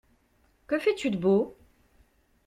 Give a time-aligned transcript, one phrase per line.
[0.65, 1.55] Que fais-tu de beau?